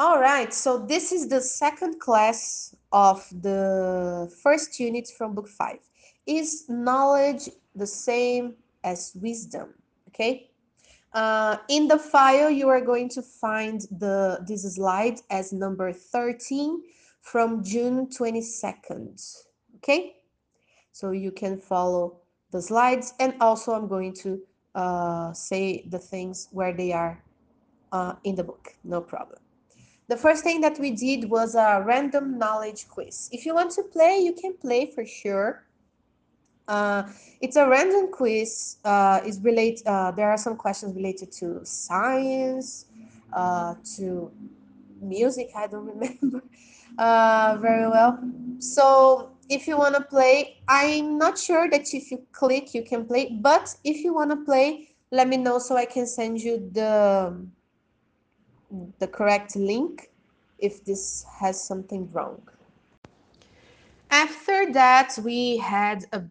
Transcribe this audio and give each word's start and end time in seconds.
All 0.00 0.20
right, 0.20 0.54
so 0.54 0.78
this 0.78 1.10
is 1.10 1.26
the 1.26 1.40
second 1.40 1.98
class 1.98 2.72
of 2.92 3.26
the 3.42 4.32
first 4.44 4.78
unit 4.78 5.08
from 5.08 5.34
book 5.34 5.48
five. 5.48 5.80
Is 6.24 6.66
knowledge 6.68 7.48
the 7.74 7.84
same 7.88 8.54
as 8.84 9.10
wisdom? 9.20 9.74
Okay. 10.06 10.50
Uh, 11.14 11.56
in 11.68 11.88
the 11.88 11.98
file, 11.98 12.48
you 12.48 12.68
are 12.68 12.80
going 12.80 13.08
to 13.08 13.22
find 13.22 13.80
the 13.98 14.38
this 14.46 14.62
slide 14.72 15.18
as 15.30 15.52
number 15.52 15.92
13 15.92 16.80
from 17.20 17.64
June 17.64 18.06
22nd. 18.06 19.18
Okay. 19.78 20.14
So 20.92 21.10
you 21.10 21.32
can 21.32 21.58
follow 21.58 22.20
the 22.52 22.62
slides 22.62 23.14
and 23.18 23.34
also 23.40 23.72
I'm 23.72 23.88
going 23.88 24.14
to 24.22 24.40
uh, 24.76 25.32
say 25.32 25.88
the 25.88 25.98
things 25.98 26.46
where 26.52 26.72
they 26.72 26.92
are 26.92 27.20
uh, 27.90 28.14
in 28.22 28.36
the 28.36 28.44
book. 28.44 28.76
No 28.84 29.00
problem. 29.00 29.40
The 30.08 30.16
first 30.16 30.42
thing 30.42 30.62
that 30.62 30.78
we 30.78 30.90
did 30.90 31.28
was 31.28 31.54
a 31.54 31.82
random 31.84 32.38
knowledge 32.38 32.88
quiz. 32.88 33.28
If 33.30 33.44
you 33.44 33.54
want 33.54 33.72
to 33.72 33.82
play, 33.82 34.20
you 34.20 34.32
can 34.32 34.54
play 34.56 34.90
for 34.90 35.04
sure. 35.04 35.64
Uh, 36.66 37.02
it's 37.42 37.56
a 37.56 37.68
random 37.68 38.10
quiz. 38.10 38.76
Uh, 38.84 39.20
is 39.26 39.38
relate. 39.42 39.82
Uh, 39.84 40.10
there 40.12 40.30
are 40.30 40.38
some 40.38 40.56
questions 40.56 40.96
related 40.96 41.30
to 41.32 41.60
science, 41.62 42.86
uh, 43.34 43.74
to 43.96 44.32
music. 45.02 45.50
I 45.54 45.66
don't 45.66 45.84
remember 45.94 46.42
uh, 46.96 47.58
very 47.60 47.88
well. 47.88 48.18
So 48.60 49.32
if 49.50 49.68
you 49.68 49.76
want 49.76 49.94
to 49.94 50.02
play, 50.02 50.62
I'm 50.68 51.18
not 51.18 51.38
sure 51.38 51.68
that 51.68 51.92
if 51.92 52.10
you 52.10 52.22
click, 52.32 52.72
you 52.72 52.82
can 52.82 53.04
play. 53.04 53.28
But 53.30 53.74
if 53.84 53.98
you 53.98 54.14
want 54.14 54.30
to 54.30 54.36
play, 54.36 54.88
let 55.10 55.28
me 55.28 55.36
know 55.36 55.58
so 55.58 55.76
I 55.76 55.84
can 55.84 56.06
send 56.06 56.40
you 56.40 56.70
the 56.72 57.46
the 58.98 59.06
correct 59.06 59.56
link 59.56 60.10
if 60.58 60.84
this 60.84 61.24
has 61.40 61.62
something 61.62 62.10
wrong. 62.12 62.40
After 64.10 64.72
that, 64.72 65.18
we 65.22 65.58
had 65.58 66.04
a 66.12 66.22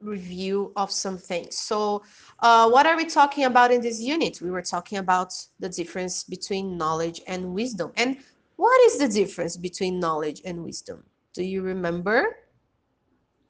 review 0.00 0.72
of 0.76 0.90
some 0.90 1.18
things. 1.18 1.56
So 1.58 2.02
uh, 2.40 2.68
what 2.68 2.86
are 2.86 2.96
we 2.96 3.04
talking 3.04 3.44
about 3.44 3.72
in 3.72 3.80
this 3.80 4.00
unit? 4.00 4.40
We 4.40 4.50
were 4.50 4.62
talking 4.62 4.98
about 4.98 5.32
the 5.60 5.68
difference 5.68 6.24
between 6.24 6.76
knowledge 6.76 7.20
and 7.26 7.54
wisdom. 7.54 7.92
And 7.96 8.18
what 8.56 8.80
is 8.82 8.98
the 8.98 9.08
difference 9.08 9.56
between 9.56 9.98
knowledge 9.98 10.42
and 10.44 10.62
wisdom? 10.62 11.04
Do 11.32 11.42
you 11.42 11.62
remember? 11.62 12.36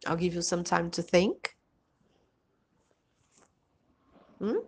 I'll 0.06 0.16
give 0.16 0.34
you 0.34 0.42
some 0.42 0.64
time 0.64 0.90
to 0.92 1.02
think. 1.02 1.56
Hmm? 4.38 4.58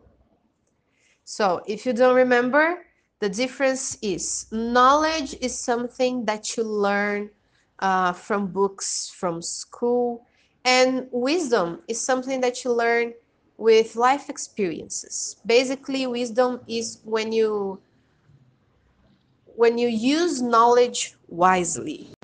So 1.25 1.62
if 1.66 1.84
you 1.86 1.92
don't 1.92 2.14
remember, 2.14 2.84
the 3.20 3.28
difference 3.28 3.97
is 4.03 4.47
knowledge 4.50 5.34
is 5.41 5.56
something 5.59 6.25
that 6.27 6.56
you 6.56 6.62
learn 6.62 7.31
uh, 7.78 8.12
from 8.12 8.47
books, 8.47 9.12
from 9.14 9.42
school, 9.42 10.27
and 10.64 11.06
wisdom 11.11 11.81
is 11.89 12.00
something 12.00 12.41
that 12.41 12.64
you 12.64 12.72
learn 12.72 13.12
with 13.59 13.97
life 13.97 14.28
experiences. 14.28 15.37
Basically, 15.47 16.06
wisdom 16.06 16.61
is 16.69 16.98
when 17.05 17.33
you 17.33 17.81
when 19.56 19.78
you 19.78 19.89
use 19.89 20.42
knowledge 20.42 21.14
wisely. 21.28 22.16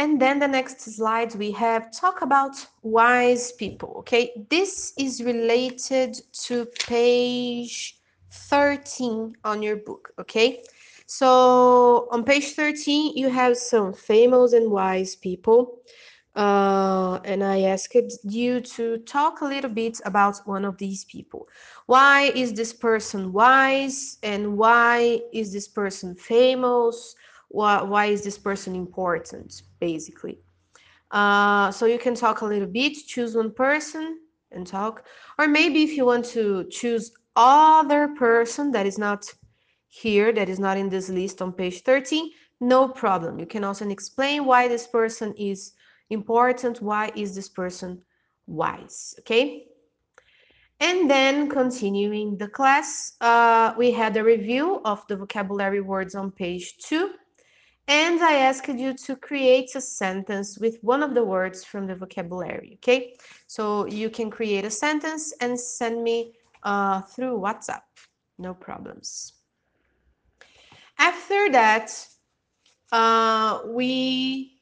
And 0.00 0.18
then 0.18 0.38
the 0.38 0.48
next 0.48 0.80
slide 0.80 1.34
we 1.34 1.50
have 1.50 1.92
talk 1.92 2.22
about 2.22 2.56
wise 2.80 3.52
people. 3.52 3.96
Okay, 3.98 4.32
this 4.48 4.94
is 4.96 5.22
related 5.22 6.18
to 6.46 6.64
page 6.88 7.98
13 8.32 9.36
on 9.44 9.62
your 9.62 9.76
book. 9.76 10.14
Okay, 10.18 10.62
so 11.04 12.08
on 12.10 12.24
page 12.24 12.54
13 12.54 13.14
you 13.14 13.28
have 13.28 13.58
some 13.58 13.92
famous 13.92 14.54
and 14.54 14.70
wise 14.70 15.16
people. 15.16 15.82
Uh, 16.34 17.20
and 17.26 17.44
I 17.44 17.62
asked 17.64 17.94
you 18.24 18.62
to 18.62 18.96
talk 18.98 19.42
a 19.42 19.44
little 19.44 19.68
bit 19.68 20.00
about 20.06 20.38
one 20.46 20.64
of 20.64 20.78
these 20.78 21.04
people. 21.04 21.46
Why 21.84 22.32
is 22.34 22.54
this 22.54 22.72
person 22.72 23.34
wise 23.34 24.16
and 24.22 24.56
why 24.56 25.20
is 25.34 25.52
this 25.52 25.68
person 25.68 26.14
famous? 26.14 27.14
Why, 27.50 27.82
why 27.82 28.06
is 28.06 28.22
this 28.22 28.38
person 28.38 28.74
important, 28.74 29.62
basically. 29.80 30.38
Uh, 31.10 31.70
so 31.72 31.86
you 31.86 31.98
can 31.98 32.14
talk 32.14 32.40
a 32.40 32.46
little 32.46 32.68
bit, 32.68 32.96
choose 33.06 33.34
one 33.34 33.52
person 33.52 34.20
and 34.52 34.66
talk. 34.66 35.04
Or 35.38 35.48
maybe 35.48 35.82
if 35.82 35.92
you 35.96 36.06
want 36.06 36.24
to 36.26 36.64
choose 36.70 37.12
other 37.34 38.08
person 38.16 38.70
that 38.72 38.86
is 38.86 38.98
not 38.98 39.26
here, 39.88 40.32
that 40.32 40.48
is 40.48 40.60
not 40.60 40.76
in 40.76 40.88
this 40.88 41.08
list 41.08 41.42
on 41.42 41.52
page 41.52 41.82
13, 41.82 42.30
no 42.60 42.86
problem. 42.88 43.40
You 43.40 43.46
can 43.46 43.64
also 43.64 43.88
explain 43.88 44.44
why 44.44 44.68
this 44.68 44.86
person 44.86 45.34
is 45.36 45.72
important, 46.10 46.80
why 46.80 47.10
is 47.16 47.34
this 47.34 47.48
person 47.48 48.00
wise, 48.46 49.14
okay? 49.20 49.66
And 50.78 51.10
then 51.10 51.48
continuing 51.48 52.38
the 52.38 52.48
class, 52.48 53.12
uh, 53.20 53.74
we 53.76 53.90
had 53.90 54.16
a 54.16 54.24
review 54.24 54.80
of 54.84 55.06
the 55.08 55.16
vocabulary 55.16 55.80
words 55.80 56.14
on 56.14 56.30
page 56.30 56.78
two. 56.78 57.10
And 57.90 58.22
I 58.22 58.34
asked 58.34 58.68
you 58.68 58.94
to 58.94 59.16
create 59.16 59.74
a 59.74 59.80
sentence 59.80 60.60
with 60.60 60.78
one 60.80 61.02
of 61.02 61.12
the 61.12 61.24
words 61.24 61.64
from 61.64 61.88
the 61.88 61.96
vocabulary, 61.96 62.74
okay? 62.74 63.16
So 63.48 63.84
you 63.86 64.08
can 64.10 64.30
create 64.30 64.64
a 64.64 64.70
sentence 64.70 65.34
and 65.40 65.58
send 65.58 66.04
me 66.04 66.34
uh, 66.62 67.00
through 67.00 67.40
WhatsApp, 67.40 67.82
no 68.38 68.54
problems. 68.54 69.32
After 71.00 71.50
that, 71.50 71.90
uh, 72.92 73.62
we, 73.66 74.60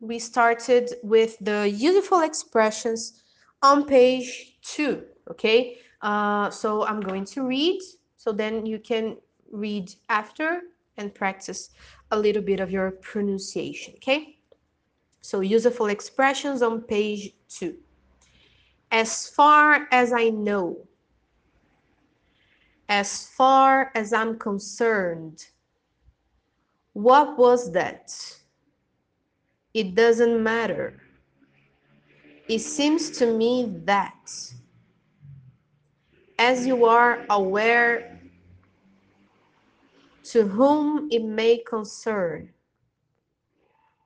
we 0.00 0.18
started 0.18 0.92
with 1.04 1.38
the 1.40 1.70
useful 1.70 2.22
expressions 2.22 3.22
on 3.62 3.86
page 3.86 4.56
two, 4.62 5.04
okay? 5.30 5.78
Uh, 6.02 6.50
so 6.50 6.84
I'm 6.84 6.98
going 6.98 7.26
to 7.26 7.46
read, 7.46 7.80
so 8.16 8.32
then 8.32 8.66
you 8.66 8.80
can 8.80 9.18
read 9.52 9.94
after 10.08 10.62
and 10.98 11.14
practice 11.14 11.70
a 12.10 12.18
little 12.18 12.42
bit 12.42 12.60
of 12.60 12.70
your 12.70 12.90
pronunciation, 12.92 13.94
okay? 13.96 14.38
So 15.20 15.40
useful 15.40 15.86
expressions 15.86 16.62
on 16.62 16.82
page 16.82 17.32
two. 17.48 17.76
As 18.90 19.28
far 19.28 19.88
as 19.90 20.12
I 20.12 20.30
know, 20.30 20.86
as 22.88 23.26
far 23.26 23.90
as 23.94 24.12
I'm 24.12 24.38
concerned, 24.38 25.44
what 26.92 27.36
was 27.36 27.72
that? 27.72 28.14
It 29.74 29.94
doesn't 29.94 30.42
matter. 30.42 31.02
It 32.48 32.60
seems 32.60 33.10
to 33.18 33.26
me 33.26 33.72
that 33.84 34.32
as 36.38 36.66
you 36.66 36.84
are 36.84 37.26
aware 37.30 38.15
to 40.30 40.46
whom 40.46 41.08
it 41.10 41.24
may 41.24 41.58
concern. 41.58 42.52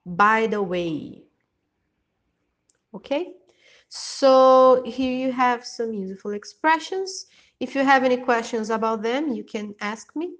By 0.06 0.47
the 0.47 0.62
way. 0.62 1.25
Okay? 2.94 3.34
So 3.88 4.82
here 4.86 5.12
you 5.12 5.32
have 5.32 5.64
some 5.64 5.92
useful 5.92 6.32
expressions. 6.32 7.26
If 7.59 7.75
you 7.75 7.84
have 7.84 8.04
any 8.04 8.16
questions 8.16 8.70
about 8.70 9.03
them, 9.03 9.32
you 9.32 9.44
can 9.44 9.75
ask 9.80 10.14
me. 10.14 10.34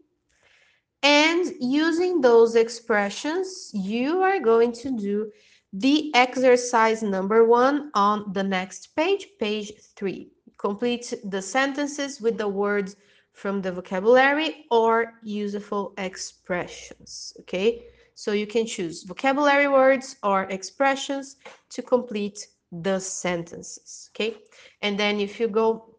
And 1.03 1.53
using 1.61 2.21
those 2.21 2.57
expressions, 2.57 3.71
you 3.73 4.23
are 4.23 4.39
going 4.39 4.73
to 4.73 4.97
do 4.97 5.33
the 5.73 6.15
exercise 6.15 7.03
number 7.03 7.45
one 7.45 7.91
on 7.95 8.33
the 8.33 8.43
next 8.43 8.95
page, 8.97 9.29
page 9.39 9.73
three. 9.97 10.31
Complete 10.59 11.15
the 11.25 11.41
sentences 11.41 12.21
with 12.21 12.37
the 12.37 12.49
words 12.49 12.97
from 13.33 13.63
the 13.63 13.73
vocabulary 13.73 14.67
or 14.71 15.15
useful 15.23 15.95
expressions, 15.99 17.33
okay? 17.41 17.85
So 18.15 18.33
you 18.33 18.47
can 18.47 18.67
choose 18.67 19.03
vocabulary 19.05 19.69
words 19.69 20.17
or 20.23 20.45
expressions 20.45 21.37
to 21.71 21.83
complete 21.83 22.49
the 22.71 22.99
sentences, 22.99 24.11
okay? 24.13 24.37
And 24.83 24.99
then 24.99 25.21
if 25.21 25.41
you 25.41 25.49
go, 25.49 25.97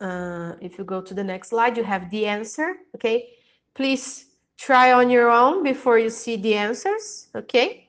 uh, 0.00 0.54
if 0.60 0.78
you 0.78 0.84
go 0.84 1.00
to 1.02 1.14
the 1.14 1.24
next 1.24 1.50
slide, 1.50 1.76
you 1.76 1.84
have 1.84 2.10
the 2.10 2.26
answer, 2.26 2.76
okay? 2.94 3.28
Please 3.74 4.26
try 4.56 4.92
on 4.92 5.10
your 5.10 5.30
own 5.30 5.62
before 5.62 5.98
you 5.98 6.10
see 6.10 6.36
the 6.36 6.54
answers, 6.54 7.28
okay? 7.34 7.88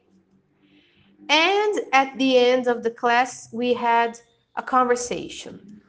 And 1.30 1.80
at 1.94 2.18
the 2.18 2.38
end 2.38 2.68
of 2.68 2.84
the 2.84 2.92
class, 2.92 3.50
we 3.52 3.74
had 3.74 4.20
a 4.56 4.64
conversation. 4.64 5.82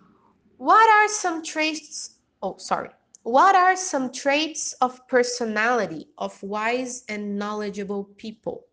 What 0.56 0.88
are 0.90 1.08
some 1.08 1.42
traits 1.42 2.17
oh, 2.42 2.56
sorry. 2.58 2.90
What 3.22 3.54
are 3.54 3.76
some 3.76 4.12
traits 4.12 4.72
of 4.80 5.06
personality 5.08 6.08
of 6.18 6.42
wise 6.42 7.04
and 7.08 7.38
knowledgeable 7.38 8.04
people? 8.16 8.66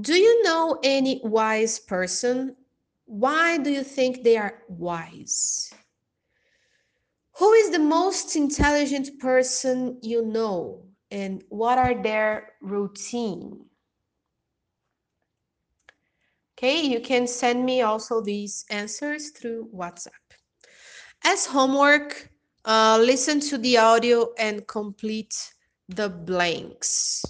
Do 0.00 0.14
you 0.14 0.42
know 0.42 0.78
any 0.82 1.20
wise 1.24 1.78
person? 1.78 2.56
Why 3.06 3.58
do 3.58 3.70
you 3.70 3.84
think 3.84 4.22
they 4.22 4.36
are 4.36 4.62
wise? 4.68 5.72
Who 7.38 7.52
is 7.52 7.70
the 7.70 7.78
most 7.78 8.36
intelligent 8.36 9.18
person 9.18 9.98
you 10.02 10.24
know 10.24 10.84
and 11.10 11.42
what 11.48 11.78
are 11.78 12.00
their 12.02 12.52
routine? 12.60 13.64
Okay, 16.56 16.82
you 16.82 17.00
can 17.00 17.26
send 17.26 17.64
me 17.64 17.82
also 17.82 18.20
these 18.20 18.64
answers 18.70 19.30
through 19.30 19.68
WhatsApp. 19.74 20.23
As 21.26 21.46
homework, 21.46 22.30
uh, 22.66 22.98
listen 23.00 23.40
to 23.40 23.56
the 23.56 23.78
audio 23.78 24.28
and 24.38 24.66
complete 24.66 25.34
the 25.88 26.10
blanks. 26.10 27.24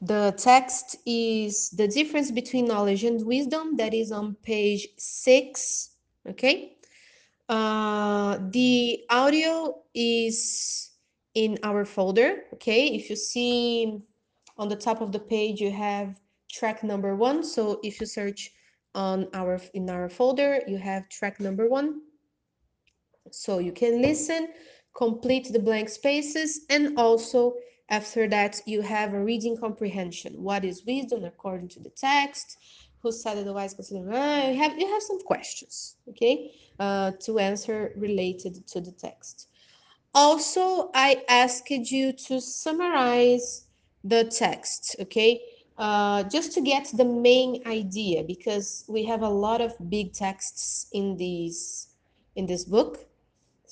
The 0.00 0.32
text 0.36 0.96
is 1.04 1.70
the 1.70 1.88
difference 1.88 2.30
between 2.30 2.66
knowledge 2.66 3.02
and 3.02 3.26
wisdom 3.26 3.76
that 3.78 3.92
is 3.92 4.12
on 4.12 4.36
page 4.42 4.86
six. 4.96 5.90
Okay. 6.28 6.76
Uh, 7.48 8.38
the 8.50 9.00
audio 9.10 9.82
is 9.92 10.92
in 11.34 11.58
our 11.64 11.84
folder. 11.84 12.44
Okay. 12.54 12.86
If 12.94 13.10
you 13.10 13.16
see 13.16 14.00
on 14.56 14.68
the 14.68 14.76
top 14.76 15.00
of 15.00 15.10
the 15.10 15.18
page, 15.18 15.60
you 15.60 15.72
have 15.72 16.20
track 16.50 16.84
number 16.84 17.16
one. 17.16 17.42
So 17.42 17.80
if 17.82 18.00
you 18.00 18.06
search 18.06 18.52
on 18.94 19.26
our 19.34 19.60
in 19.74 19.90
our 19.90 20.08
folder, 20.08 20.62
you 20.68 20.78
have 20.78 21.08
track 21.08 21.40
number 21.40 21.68
one. 21.68 22.02
So 23.30 23.58
you 23.58 23.72
can 23.72 24.02
listen, 24.02 24.48
complete 24.94 25.52
the 25.52 25.58
blank 25.58 25.88
spaces, 25.88 26.60
and 26.70 26.98
also 26.98 27.54
after 27.90 28.28
that, 28.28 28.60
you 28.66 28.82
have 28.82 29.14
a 29.14 29.22
reading 29.22 29.56
comprehension. 29.56 30.34
What 30.34 30.64
is 30.64 30.86
wisdom 30.86 31.24
according 31.24 31.68
to 31.70 31.80
the 31.80 31.90
text? 31.90 32.58
Who 33.02 33.10
said 33.10 33.38
otherwise? 33.38 33.74
Consider 33.74 34.12
uh, 34.12 34.48
you 34.48 34.58
have 34.58 34.78
you 34.78 34.86
have 34.86 35.02
some 35.02 35.20
questions, 35.20 35.96
okay, 36.08 36.52
uh, 36.78 37.12
to 37.20 37.38
answer 37.38 37.92
related 37.96 38.66
to 38.68 38.80
the 38.80 38.92
text. 38.92 39.48
Also, 40.14 40.90
I 40.94 41.24
asked 41.28 41.70
you 41.70 42.12
to 42.12 42.40
summarize 42.40 43.66
the 44.04 44.24
text, 44.24 44.96
okay, 45.00 45.40
uh, 45.78 46.22
just 46.24 46.52
to 46.52 46.60
get 46.60 46.90
the 46.94 47.04
main 47.04 47.62
idea 47.66 48.22
because 48.22 48.84
we 48.88 49.04
have 49.04 49.22
a 49.22 49.28
lot 49.28 49.60
of 49.60 49.74
big 49.88 50.12
texts 50.12 50.86
in 50.92 51.16
these 51.16 51.88
in 52.36 52.46
this 52.46 52.64
book 52.64 53.09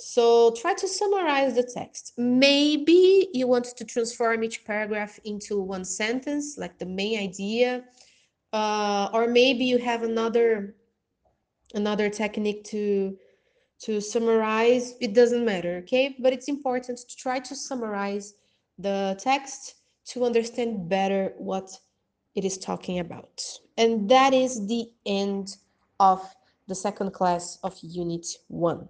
so 0.00 0.52
try 0.52 0.74
to 0.74 0.86
summarize 0.86 1.56
the 1.56 1.64
text. 1.64 2.12
Maybe 2.16 3.30
you 3.32 3.48
want 3.48 3.64
to 3.64 3.84
transform 3.84 4.44
each 4.44 4.64
paragraph 4.64 5.18
into 5.24 5.60
one 5.60 5.84
sentence, 5.84 6.56
like 6.56 6.78
the 6.78 6.86
main 6.86 7.18
idea, 7.18 7.82
uh, 8.52 9.08
or 9.12 9.26
maybe 9.26 9.64
you 9.64 9.78
have 9.78 10.04
another 10.04 10.76
another 11.74 12.08
technique 12.08 12.62
to 12.66 13.18
to 13.80 14.00
summarize. 14.00 14.94
It 15.00 15.14
doesn't 15.14 15.44
matter, 15.44 15.78
okay? 15.78 16.14
But 16.20 16.32
it's 16.32 16.46
important 16.46 16.98
to 16.98 17.16
try 17.16 17.40
to 17.40 17.56
summarize 17.56 18.34
the 18.78 19.18
text 19.18 19.74
to 20.10 20.24
understand 20.24 20.88
better 20.88 21.34
what 21.38 21.76
it 22.36 22.44
is 22.44 22.56
talking 22.56 23.00
about. 23.00 23.42
And 23.76 24.08
that 24.08 24.32
is 24.32 24.64
the 24.68 24.92
end 25.06 25.56
of 25.98 26.22
the 26.68 26.74
second 26.76 27.12
class 27.12 27.58
of 27.64 27.76
Unit 27.82 28.26
1. 28.46 28.88